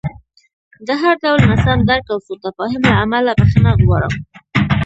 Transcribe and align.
د 0.87 0.89
هر 1.01 1.15
ډول 1.23 1.39
ناسم 1.49 1.79
درک 1.89 2.05
او 2.13 2.19
سوء 2.25 2.37
تفاهم 2.45 2.81
له 2.89 2.93
امله 3.03 3.31
بښنه 3.39 3.71
غواړم. 3.83 4.13